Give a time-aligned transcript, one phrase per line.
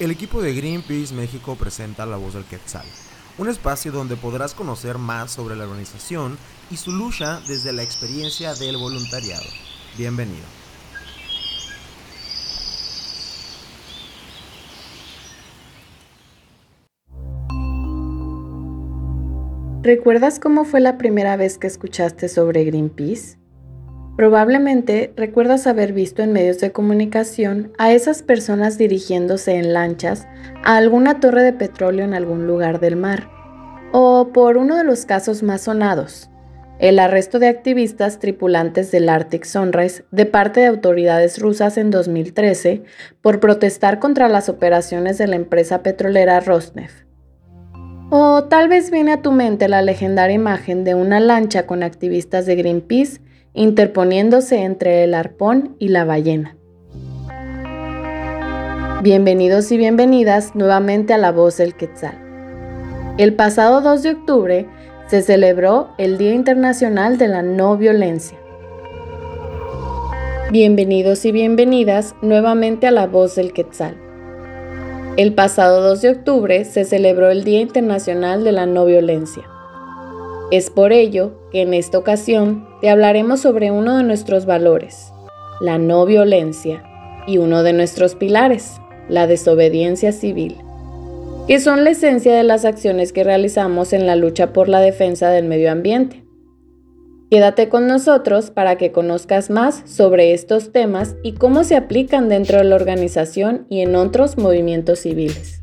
[0.00, 2.84] El equipo de Greenpeace México presenta La Voz del Quetzal,
[3.38, 6.36] un espacio donde podrás conocer más sobre la organización
[6.68, 9.44] y su lucha desde la experiencia del voluntariado.
[9.96, 10.42] Bienvenido.
[19.82, 23.43] ¿Recuerdas cómo fue la primera vez que escuchaste sobre Greenpeace?
[24.16, 30.28] Probablemente recuerdas haber visto en medios de comunicación a esas personas dirigiéndose en lanchas
[30.62, 33.28] a alguna torre de petróleo en algún lugar del mar.
[33.92, 36.30] O por uno de los casos más sonados,
[36.78, 42.84] el arresto de activistas tripulantes del Arctic Sunrise de parte de autoridades rusas en 2013
[43.20, 47.04] por protestar contra las operaciones de la empresa petrolera Rosneft.
[48.10, 52.46] O tal vez viene a tu mente la legendaria imagen de una lancha con activistas
[52.46, 53.20] de Greenpeace
[53.54, 56.56] interponiéndose entre el arpón y la ballena.
[59.02, 62.18] Bienvenidos y bienvenidas nuevamente a La Voz del Quetzal.
[63.16, 64.66] El pasado 2 de octubre
[65.06, 68.38] se celebró el Día Internacional de la No Violencia.
[70.50, 73.96] Bienvenidos y bienvenidas nuevamente a La Voz del Quetzal.
[75.16, 79.44] El pasado 2 de octubre se celebró el Día Internacional de la No Violencia.
[80.50, 85.10] Es por ello que en esta ocasión te hablaremos sobre uno de nuestros valores,
[85.58, 86.84] la no violencia,
[87.26, 88.72] y uno de nuestros pilares,
[89.08, 90.58] la desobediencia civil,
[91.48, 95.30] que son la esencia de las acciones que realizamos en la lucha por la defensa
[95.30, 96.26] del medio ambiente.
[97.30, 102.58] Quédate con nosotros para que conozcas más sobre estos temas y cómo se aplican dentro
[102.58, 105.62] de la organización y en otros movimientos civiles.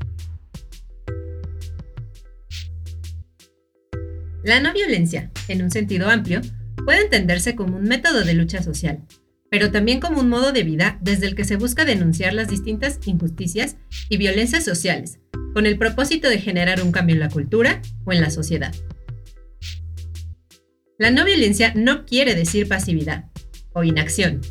[4.43, 6.41] La no violencia, en un sentido amplio,
[6.85, 9.03] puede entenderse como un método de lucha social,
[9.49, 12.99] pero también como un modo de vida desde el que se busca denunciar las distintas
[13.05, 13.77] injusticias
[14.09, 15.19] y violencias sociales,
[15.53, 18.73] con el propósito de generar un cambio en la cultura o en la sociedad.
[20.97, 23.25] La no violencia no quiere decir pasividad
[23.73, 24.41] o inacción.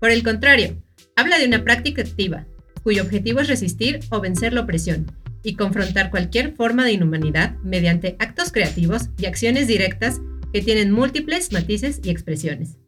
[0.00, 0.82] Por el contrario,
[1.16, 2.46] habla de una práctica activa,
[2.82, 5.10] cuyo objetivo es resistir o vencer la opresión
[5.42, 10.20] y confrontar cualquier forma de inhumanidad mediante actos creativos y acciones directas
[10.52, 12.78] que tienen múltiples matices y expresiones.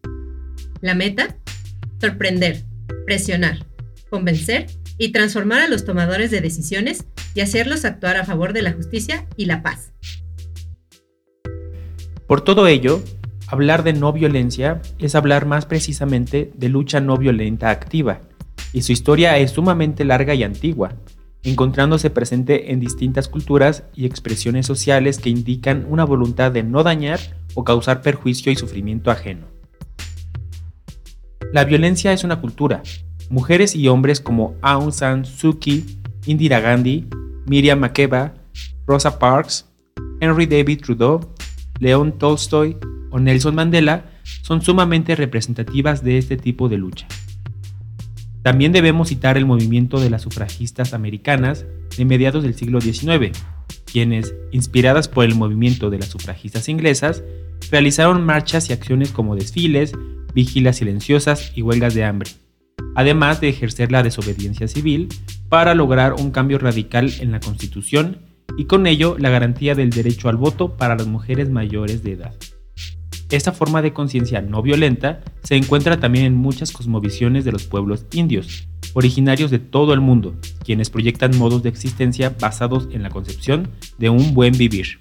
[0.80, 1.36] La meta,
[2.00, 2.64] sorprender,
[3.06, 3.66] presionar,
[4.08, 4.66] convencer
[4.98, 9.26] y transformar a los tomadores de decisiones y hacerlos actuar a favor de la justicia
[9.36, 9.92] y la paz.
[12.26, 13.02] Por todo ello,
[13.46, 18.20] hablar de no violencia es hablar más precisamente de lucha no violenta activa,
[18.72, 20.94] y su historia es sumamente larga y antigua,
[21.42, 27.20] encontrándose presente en distintas culturas y expresiones sociales que indican una voluntad de no dañar
[27.54, 29.46] o causar perjuicio y sufrimiento ajeno.
[31.52, 32.82] La violencia es una cultura.
[33.28, 35.84] Mujeres y hombres como Aung San Suu Kyi,
[36.26, 37.08] Indira Gandhi,
[37.46, 38.34] Miriam Makeba,
[38.86, 39.68] Rosa Parks,
[40.20, 41.20] Henry David Trudeau,
[41.78, 42.76] León Tolstoy
[43.10, 44.04] o Nelson Mandela
[44.42, 47.06] son sumamente representativas de este tipo de lucha.
[48.42, 53.32] También debemos citar el movimiento de las sufragistas americanas de mediados del siglo XIX,
[53.90, 57.22] quienes, inspiradas por el movimiento de las sufragistas inglesas,
[57.70, 59.92] realizaron marchas y acciones como desfiles,
[60.34, 62.30] vigilas silenciosas y huelgas de hambre,
[62.94, 65.08] además de ejercer la desobediencia civil
[65.48, 68.18] para lograr un cambio radical en la Constitución
[68.56, 72.34] y con ello la garantía del derecho al voto para las mujeres mayores de edad.
[73.30, 78.04] Esta forma de conciencia no violenta se encuentra también en muchas cosmovisiones de los pueblos
[78.10, 83.70] indios, originarios de todo el mundo, quienes proyectan modos de existencia basados en la concepción
[83.98, 85.00] de un buen vivir.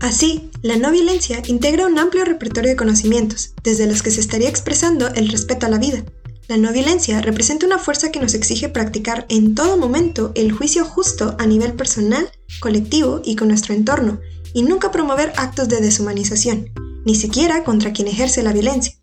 [0.00, 4.48] Así, la no violencia integra un amplio repertorio de conocimientos, desde los que se estaría
[4.48, 6.02] expresando el respeto a la vida.
[6.48, 10.84] La no violencia representa una fuerza que nos exige practicar en todo momento el juicio
[10.84, 12.28] justo a nivel personal,
[12.58, 14.18] colectivo y con nuestro entorno,
[14.54, 16.70] y nunca promover actos de deshumanización,
[17.04, 18.94] ni siquiera contra quien ejerce la violencia.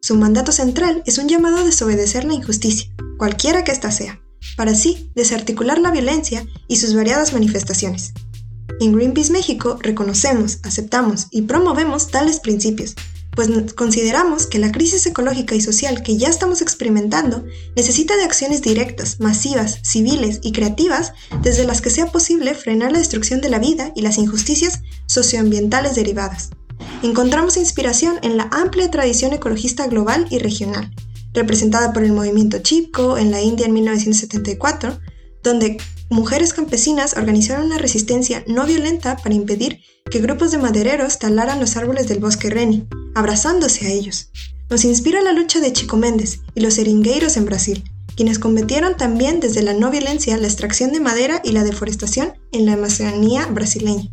[0.00, 4.20] Su mandato central es un llamado a desobedecer la injusticia, cualquiera que ésta sea,
[4.56, 8.12] para así desarticular la violencia y sus variadas manifestaciones.
[8.80, 12.96] En Greenpeace México reconocemos, aceptamos y promovemos tales principios,
[13.34, 17.44] pues consideramos que la crisis ecológica y social que ya estamos experimentando
[17.74, 22.98] necesita de acciones directas, masivas, civiles y creativas desde las que sea posible frenar la
[22.98, 26.50] destrucción de la vida y las injusticias socioambientales derivadas.
[27.02, 30.90] Encontramos inspiración en la amplia tradición ecologista global y regional,
[31.32, 35.00] representada por el movimiento Chipko en la India en 1974,
[35.42, 35.78] donde
[36.12, 39.80] mujeres campesinas organizaron una resistencia no violenta para impedir
[40.10, 44.30] que grupos de madereros talaran los árboles del bosque Reni, abrazándose a ellos.
[44.68, 47.84] Nos inspira la lucha de Chico Méndez y los seringueiros en Brasil,
[48.16, 52.66] quienes combatieron también desde la no violencia la extracción de madera y la deforestación en
[52.66, 54.10] la Amazonía brasileña.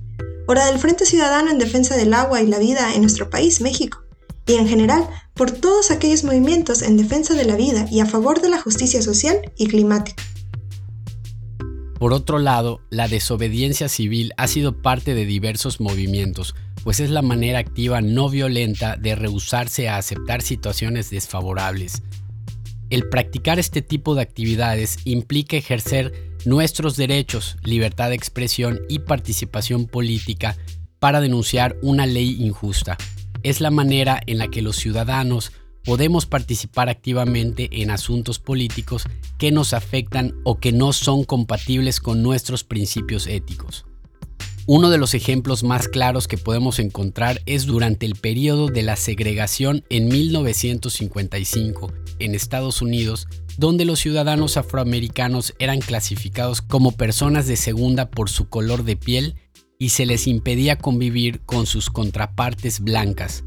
[0.47, 4.03] Hora del Frente Ciudadano en defensa del agua y la vida en nuestro país, México,
[4.47, 8.41] y en general por todos aquellos movimientos en defensa de la vida y a favor
[8.41, 10.23] de la justicia social y climática.
[11.99, 16.55] Por otro lado, la desobediencia civil ha sido parte de diversos movimientos,
[16.85, 22.01] pues es la manera activa no violenta de rehusarse a aceptar situaciones desfavorables.
[22.89, 26.13] El practicar este tipo de actividades implica ejercer
[26.45, 30.55] nuestros derechos, libertad de expresión y participación política
[30.99, 32.97] para denunciar una ley injusta.
[33.43, 35.51] Es la manera en la que los ciudadanos
[35.89, 39.05] podemos participar activamente en asuntos políticos
[39.39, 43.87] que nos afectan o que no son compatibles con nuestros principios éticos.
[44.67, 48.97] Uno de los ejemplos más claros que podemos encontrar es durante el periodo de la
[48.97, 53.27] segregación en 1955 en Estados Unidos,
[53.57, 59.37] donde los ciudadanos afroamericanos eran clasificados como personas de segunda por su color de piel
[59.79, 63.43] y se les impedía convivir con sus contrapartes blancas,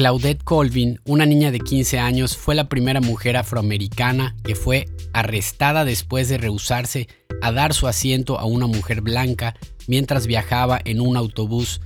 [0.00, 5.84] Claudette Colvin, una niña de 15 años, fue la primera mujer afroamericana que fue arrestada
[5.84, 7.06] después de rehusarse
[7.42, 9.56] a dar su asiento a una mujer blanca
[9.88, 11.82] mientras viajaba en un autobús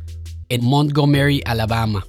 [0.49, 2.07] en Montgomery, Alabama.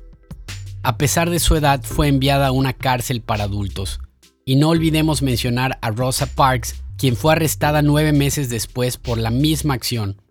[0.84, 4.00] A pesar de su edad, fue enviada a una cárcel para adultos.
[4.46, 9.32] Y no olvidemos mencionar a Rosa Parks, quien fue arrestada nueve meses después por la
[9.32, 10.22] misma acción.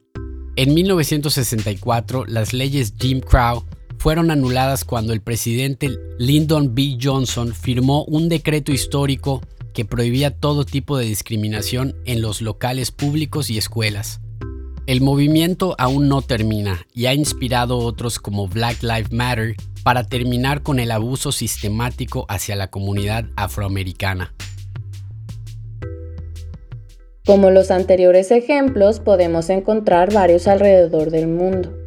[0.55, 3.65] En 1964, las leyes Jim Crow
[4.05, 6.99] fueron anuladas cuando el presidente Lyndon B.
[7.01, 9.41] Johnson firmó un decreto histórico
[9.73, 14.21] que prohibía todo tipo de discriminación en los locales públicos y escuelas.
[14.87, 20.63] El movimiento aún no termina y ha inspirado otros como Black Lives Matter para terminar
[20.63, 24.35] con el abuso sistemático hacia la comunidad afroamericana.
[27.25, 31.84] Como los anteriores ejemplos, podemos encontrar varios alrededor del mundo.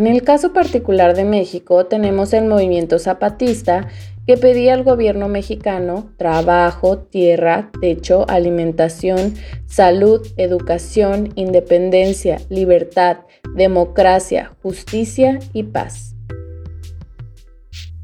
[0.00, 3.86] En el caso particular de México tenemos el movimiento zapatista
[4.26, 9.34] que pedía al gobierno mexicano trabajo, tierra, techo, alimentación,
[9.66, 13.18] salud, educación, independencia, libertad,
[13.54, 16.14] democracia, justicia y paz.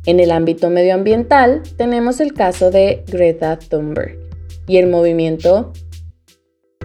[0.05, 4.19] En el ámbito medioambiental tenemos el caso de Greta Thunberg
[4.67, 5.73] y el movimiento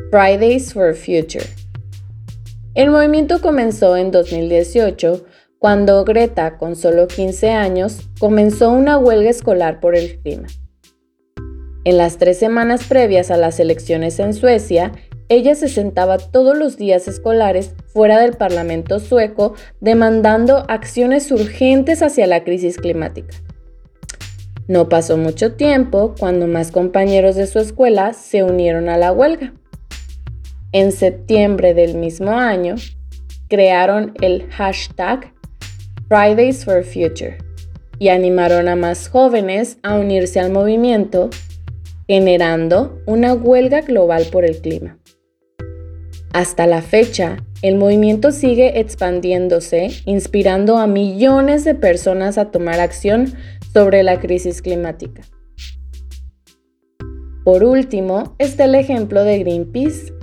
[0.09, 1.60] Fridays for Future
[2.73, 5.25] el movimiento comenzó en 2018
[5.59, 10.47] cuando Greta, con solo 15 años, comenzó una huelga escolar por el clima.
[11.83, 14.91] En las tres semanas previas a las elecciones en Suecia,
[15.29, 22.27] ella se sentaba todos los días escolares fuera del Parlamento sueco demandando acciones urgentes hacia
[22.27, 23.35] la crisis climática.
[24.67, 29.53] No pasó mucho tiempo cuando más compañeros de su escuela se unieron a la huelga.
[30.73, 32.75] En septiembre del mismo año,
[33.49, 35.33] crearon el hashtag
[36.07, 37.37] Fridays for Future
[37.99, 41.29] y animaron a más jóvenes a unirse al movimiento,
[42.07, 44.97] generando una huelga global por el clima.
[46.31, 53.33] Hasta la fecha, el movimiento sigue expandiéndose, inspirando a millones de personas a tomar acción
[53.73, 55.21] sobre la crisis climática.
[57.43, 60.13] Por último, está el ejemplo de Greenpeace,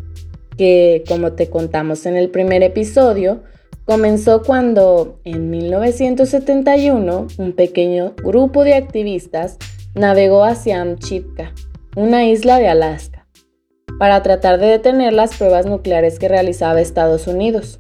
[0.59, 3.43] que, como te contamos en el primer episodio,
[3.87, 9.57] comenzó cuando en 1971 un pequeño grupo de activistas
[9.95, 11.55] navegó hacia Amchitka,
[11.97, 13.27] una isla de Alaska,
[13.99, 17.79] para tratar de detener las pruebas nucleares que realizaba Estados Unidos.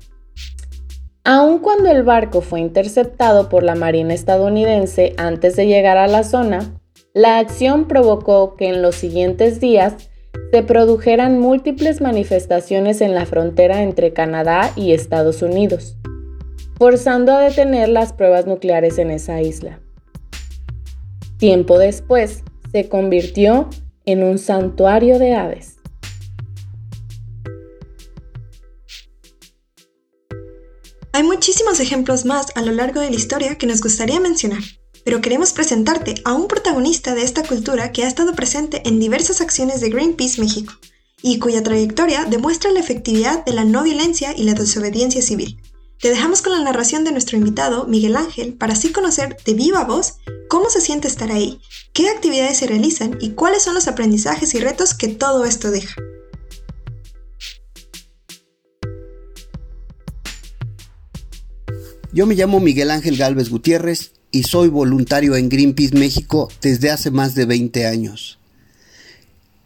[1.24, 6.24] Aun cuando el barco fue interceptado por la Marina estadounidense antes de llegar a la
[6.24, 6.80] zona,
[7.12, 10.07] la acción provocó que en los siguientes días
[10.50, 15.96] se produjeran múltiples manifestaciones en la frontera entre Canadá y Estados Unidos,
[16.76, 19.80] forzando a detener las pruebas nucleares en esa isla.
[21.36, 23.68] Tiempo después, se convirtió
[24.06, 25.76] en un santuario de aves.
[31.12, 34.62] Hay muchísimos ejemplos más a lo largo de la historia que nos gustaría mencionar
[35.08, 39.40] pero queremos presentarte a un protagonista de esta cultura que ha estado presente en diversas
[39.40, 40.74] acciones de Greenpeace México
[41.22, 45.62] y cuya trayectoria demuestra la efectividad de la no violencia y la desobediencia civil.
[45.98, 49.84] Te dejamos con la narración de nuestro invitado, Miguel Ángel, para así conocer de viva
[49.84, 51.58] voz cómo se siente estar ahí,
[51.94, 55.94] qué actividades se realizan y cuáles son los aprendizajes y retos que todo esto deja.
[62.12, 67.10] Yo me llamo Miguel Ángel Galvez Gutiérrez y soy voluntario en Greenpeace México desde hace
[67.10, 68.38] más de 20 años.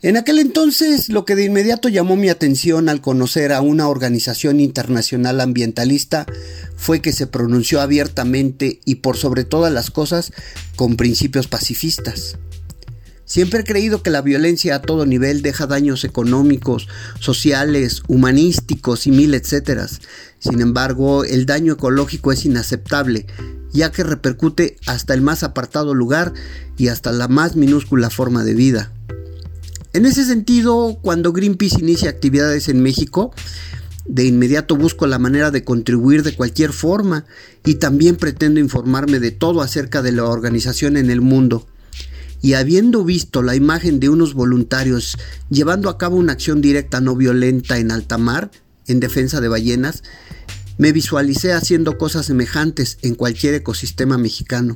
[0.02, 4.59] En aquel entonces lo que de inmediato llamó mi atención al conocer a una organización
[4.59, 6.26] internacional ambientalista
[6.76, 10.33] fue que se pronunció abiertamente y por sobre todas las cosas
[10.75, 12.37] con principios pacifistas.
[13.32, 16.86] Siempre he creído que la violencia a todo nivel deja daños económicos,
[17.18, 20.02] sociales, humanísticos y mil etcéteras.
[20.38, 23.26] Sin embargo, el daño ecológico es inaceptable,
[23.72, 26.34] ya que repercute hasta el más apartado lugar
[26.76, 28.92] y hasta la más minúscula forma de vida.
[29.94, 33.32] En ese sentido, cuando Greenpeace inicia actividades en México,
[34.04, 37.24] de inmediato busco la manera de contribuir de cualquier forma
[37.64, 41.66] y también pretendo informarme de todo acerca de la organización en el mundo
[42.42, 45.16] y habiendo visto la imagen de unos voluntarios
[45.49, 48.50] llevando a cabo una acción directa no violenta en alta mar,
[48.88, 50.02] en defensa de ballenas,
[50.76, 54.75] me visualicé haciendo cosas semejantes en cualquier ecosistema mexicano.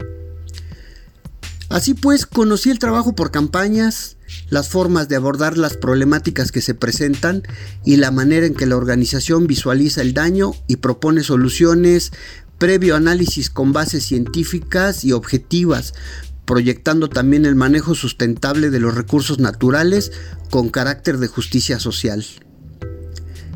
[1.68, 4.16] Así pues, conocí el trabajo por campañas,
[4.50, 7.42] las formas de abordar las problemáticas que se presentan
[7.84, 12.12] y la manera en que la organización visualiza el daño y propone soluciones
[12.58, 15.94] previo análisis con bases científicas y objetivas,
[16.46, 20.12] proyectando también el manejo sustentable de los recursos naturales
[20.48, 22.24] con carácter de justicia social.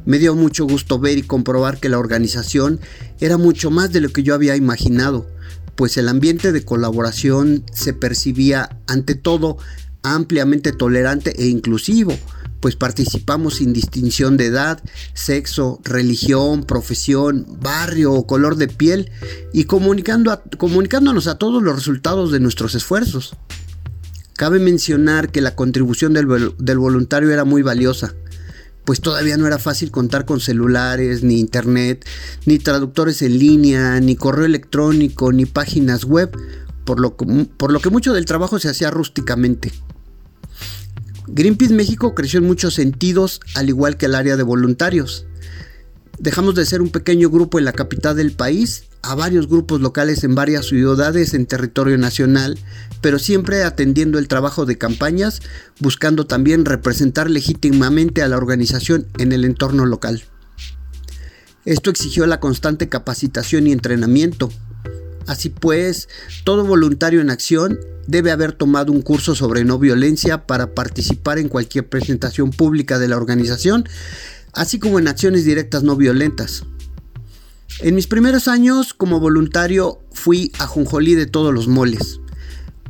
[0.04, 2.80] Me dio mucho gusto ver y comprobar que la organización
[3.20, 5.26] era mucho más de lo que yo había imaginado,
[5.76, 9.59] pues el ambiente de colaboración se percibía ante todo
[10.02, 12.12] ampliamente tolerante e inclusivo,
[12.61, 14.83] pues participamos sin distinción de edad,
[15.14, 19.11] sexo, religión, profesión, barrio o color de piel
[19.52, 23.35] y comunicando comunicándonos a todos los resultados de nuestros esfuerzos.
[24.37, 26.26] Cabe mencionar que la contribución del,
[26.76, 28.14] voluntario era muy valiosa,
[28.85, 32.07] pues todavía no era fácil contar con celulares, ni internet,
[32.47, 36.31] ni traductores en línea, ni correo electrónico, ni páginas web,
[36.85, 39.73] por lo que mucho del trabajo se hacía rústicamente.
[41.33, 45.27] Greenpeace México creció en muchos sentidos, al igual que el área de voluntarios.
[46.19, 50.25] Dejamos de ser un pequeño grupo en la capital del país a varios grupos locales
[50.25, 52.59] en varias ciudades en territorio nacional,
[53.01, 55.41] pero siempre atendiendo el trabajo de campañas,
[55.79, 60.25] buscando también representar legítimamente a la organización en el entorno local.
[61.65, 64.51] Esto exigió la constante capacitación y entrenamiento.
[65.27, 66.09] Así pues,
[66.45, 71.49] todo voluntario en acción debe haber tomado un curso sobre no violencia para participar en
[71.49, 73.89] cualquier presentación pública de la organización,
[74.53, 76.65] así como en acciones directas no violentas.
[77.79, 82.21] En mis primeros años como voluntario fui a Junjolí de todos los moles.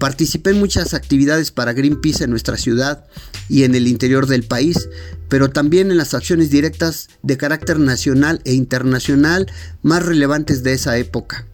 [0.01, 3.05] Participé en muchas actividades para Greenpeace en nuestra ciudad
[3.51, 4.89] y en el interior del país,
[5.29, 9.47] pero también en las acciones directas de carácter nacional e internacional
[9.83, 11.47] más relevantes de esa época.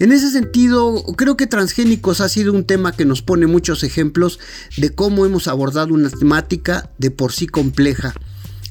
[0.00, 4.40] En ese sentido, creo que transgénicos ha sido un tema que nos pone muchos ejemplos
[4.78, 8.14] de cómo hemos abordado una temática de por sí compleja,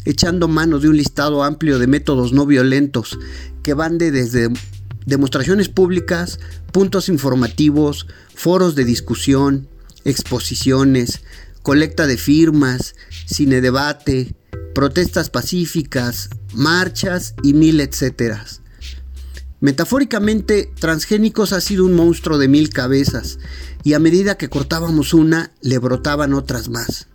[0.06, 3.20] echando mano de un listado amplio de métodos no violentos
[3.62, 4.50] que van de desde
[5.06, 6.40] demostraciones públicas,
[6.72, 9.68] puntos informativos, foros de discusión,
[10.06, 11.22] exposiciones,
[11.62, 12.96] colecta de firmas,
[13.28, 14.34] cine debate,
[14.74, 18.64] protestas pacíficas, marchas y mil etcéteras.
[19.62, 23.40] Metafóricamente, Transgénicos ha sido un monstruo de mil cabezas,
[23.84, 27.08] y a medida que cortábamos una, le brotaban otras más.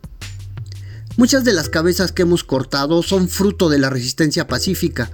[1.16, 5.10] Muchas de las cabezas que hemos cortado son fruto de la resistencia pacífica,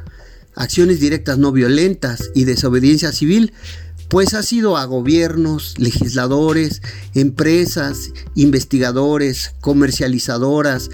[0.55, 3.53] acciones directas no violentas y desobediencia civil,
[4.09, 6.83] pues ha sido a gobiernos, legisladores,
[7.15, 10.91] empresas, investigadores, comercializadoras,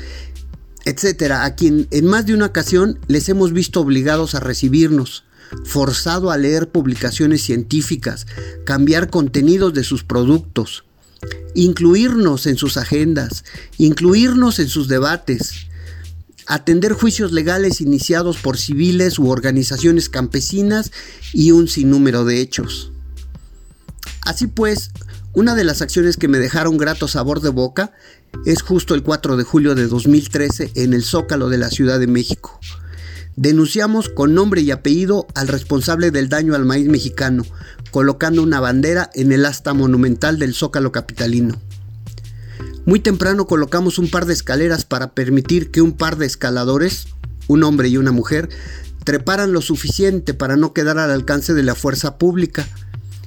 [0.84, 5.24] etcétera, a quien en más de una ocasión les hemos visto obligados a recibirnos,
[5.64, 8.26] forzado a leer publicaciones científicas,
[8.64, 10.84] cambiar contenidos de sus productos,
[11.54, 13.44] incluirnos en sus agendas,
[13.78, 15.68] incluirnos en sus debates,
[16.46, 20.92] atender juicios legales iniciados por civiles u organizaciones campesinas
[21.32, 22.92] y un sinnúmero de hechos.
[24.22, 24.90] Así pues,
[25.32, 27.92] una de las acciones que me dejaron grato sabor de boca
[28.44, 32.06] es justo el 4 de julio de 2013 en el Zócalo de la Ciudad de
[32.06, 32.60] México
[33.36, 37.44] Denunciamos con nombre y apellido al responsable del daño al maíz mexicano,
[37.90, 41.60] colocando una bandera en el asta monumental del zócalo capitalino.
[42.86, 47.08] Muy temprano colocamos un par de escaleras para permitir que un par de escaladores,
[47.46, 48.48] un hombre y una mujer,
[49.04, 52.66] treparan lo suficiente para no quedar al alcance de la fuerza pública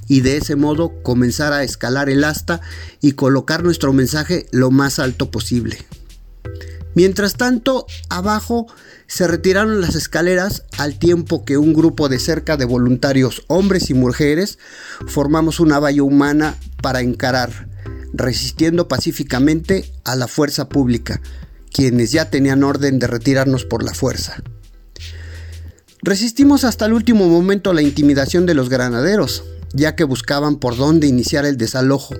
[0.08, 2.60] y de ese modo comenzar a escalar el asta
[3.00, 5.78] y colocar nuestro mensaje lo más alto posible.
[6.94, 8.66] Mientras tanto, abajo
[9.06, 13.94] se retiraron las escaleras al tiempo que un grupo de cerca de voluntarios, hombres y
[13.94, 14.58] mujeres,
[15.06, 17.68] formamos una valla humana para encarar,
[18.12, 21.20] resistiendo pacíficamente a la fuerza pública,
[21.72, 24.42] quienes ya tenían orden de retirarnos por la fuerza.
[26.02, 31.06] Resistimos hasta el último momento la intimidación de los granaderos, ya que buscaban por dónde
[31.06, 32.16] iniciar el desalojo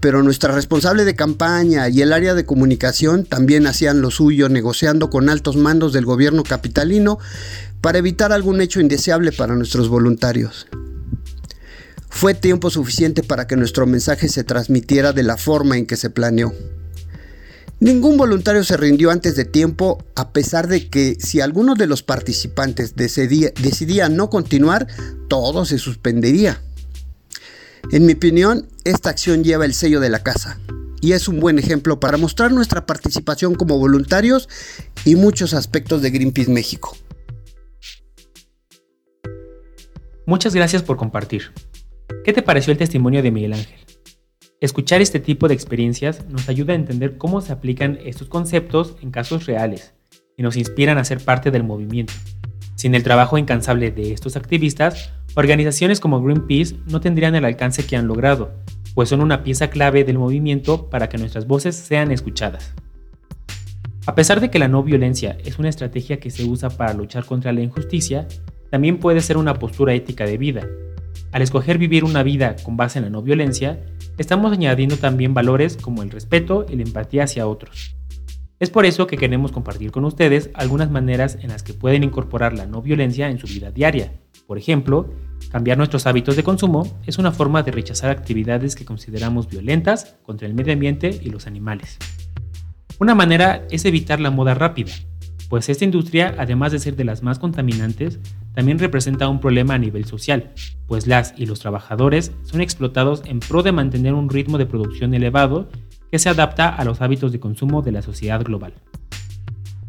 [0.00, 5.10] pero nuestra responsable de campaña y el área de comunicación también hacían lo suyo negociando
[5.10, 7.18] con altos mandos del gobierno capitalino
[7.80, 10.66] para evitar algún hecho indeseable para nuestros voluntarios.
[12.08, 16.10] Fue tiempo suficiente para que nuestro mensaje se transmitiera de la forma en que se
[16.10, 16.52] planeó.
[17.78, 22.02] Ningún voluntario se rindió antes de tiempo, a pesar de que si alguno de los
[22.02, 24.86] participantes decidía, decidía no continuar,
[25.28, 26.60] todo se suspendería.
[27.92, 30.60] En mi opinión, esta acción lleva el sello de la casa
[31.00, 34.48] y es un buen ejemplo para mostrar nuestra participación como voluntarios
[35.04, 36.96] y muchos aspectos de Greenpeace México.
[40.26, 41.52] Muchas gracias por compartir.
[42.24, 43.80] ¿Qué te pareció el testimonio de Miguel Ángel?
[44.60, 49.10] Escuchar este tipo de experiencias nos ayuda a entender cómo se aplican estos conceptos en
[49.10, 49.94] casos reales
[50.36, 52.12] y nos inspiran a ser parte del movimiento.
[52.76, 57.96] Sin el trabajo incansable de estos activistas, Organizaciones como Greenpeace no tendrían el alcance que
[57.96, 58.52] han logrado,
[58.94, 62.74] pues son una pieza clave del movimiento para que nuestras voces sean escuchadas.
[64.06, 67.24] A pesar de que la no violencia es una estrategia que se usa para luchar
[67.24, 68.26] contra la injusticia,
[68.70, 70.66] también puede ser una postura ética de vida.
[71.30, 73.84] Al escoger vivir una vida con base en la no violencia,
[74.18, 77.94] estamos añadiendo también valores como el respeto y la empatía hacia otros.
[78.58, 82.52] Es por eso que queremos compartir con ustedes algunas maneras en las que pueden incorporar
[82.52, 84.12] la no violencia en su vida diaria.
[84.50, 85.08] Por ejemplo,
[85.52, 90.48] cambiar nuestros hábitos de consumo es una forma de rechazar actividades que consideramos violentas contra
[90.48, 91.98] el medio ambiente y los animales.
[92.98, 94.90] Una manera es evitar la moda rápida,
[95.48, 98.18] pues esta industria, además de ser de las más contaminantes,
[98.52, 100.50] también representa un problema a nivel social,
[100.88, 105.14] pues las y los trabajadores son explotados en pro de mantener un ritmo de producción
[105.14, 105.68] elevado
[106.10, 108.74] que se adapta a los hábitos de consumo de la sociedad global.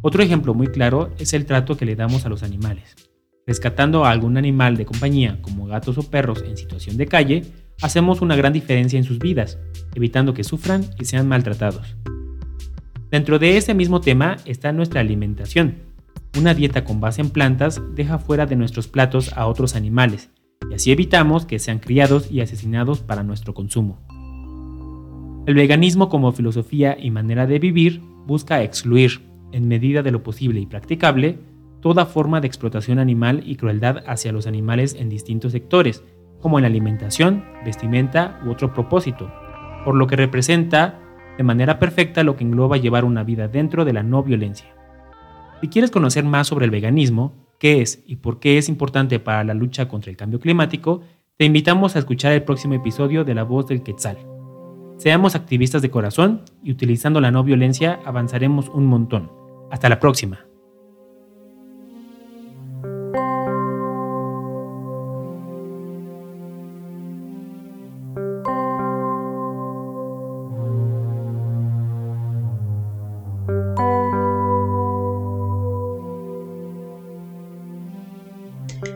[0.02, 3.11] Otro ejemplo muy claro es el trato que le damos a los animales.
[3.48, 7.44] Rescatando a algún animal de compañía como gatos o perros en situación de calle,
[7.82, 9.58] hacemos una gran diferencia en sus vidas,
[9.96, 11.96] evitando que sufran y sean maltratados.
[13.10, 15.76] Dentro de ese mismo tema está nuestra alimentación.
[16.38, 20.30] Una dieta con base en plantas deja fuera de nuestros platos a otros animales,
[20.70, 24.00] y así evitamos que sean criados y asesinados para nuestro consumo.
[25.46, 29.20] El veganismo como filosofía y manera de vivir busca excluir,
[29.52, 31.40] en medida de lo posible y practicable,
[31.82, 36.04] toda forma de explotación animal y crueldad hacia los animales en distintos sectores,
[36.40, 39.32] como en alimentación, vestimenta u otro propósito,
[39.84, 41.00] por lo que representa
[41.38, 44.76] de manera perfecta lo que engloba llevar una vida dentro de la no violencia.
[45.62, 49.44] Si quieres conocer más sobre el veganismo, qué es y por qué es importante para
[49.44, 51.02] la lucha contra el cambio climático,
[51.38, 54.18] te invitamos a escuchar el próximo episodio de La Voz del Quetzal.
[54.98, 59.32] Seamos activistas de corazón y utilizando la no violencia avanzaremos un montón.
[59.72, 60.51] Hasta la próxima.